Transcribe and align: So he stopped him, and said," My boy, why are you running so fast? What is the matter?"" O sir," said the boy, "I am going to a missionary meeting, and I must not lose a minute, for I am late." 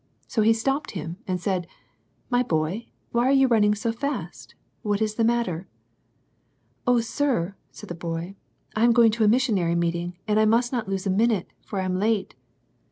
So 0.27 0.41
he 0.41 0.51
stopped 0.51 0.93
him, 0.97 1.17
and 1.27 1.39
said," 1.39 1.67
My 2.31 2.41
boy, 2.41 2.87
why 3.11 3.27
are 3.27 3.31
you 3.33 3.45
running 3.47 3.75
so 3.75 3.91
fast? 3.91 4.55
What 4.81 4.99
is 4.99 5.13
the 5.13 5.23
matter?"" 5.23 5.67
O 6.87 7.01
sir," 7.01 7.53
said 7.71 7.87
the 7.89 7.93
boy, 7.93 8.33
"I 8.75 8.83
am 8.83 8.93
going 8.93 9.11
to 9.11 9.23
a 9.23 9.27
missionary 9.27 9.75
meeting, 9.75 10.17
and 10.27 10.39
I 10.39 10.45
must 10.45 10.71
not 10.71 10.89
lose 10.89 11.05
a 11.05 11.11
minute, 11.11 11.51
for 11.63 11.79
I 11.79 11.85
am 11.85 11.99
late." 11.99 12.33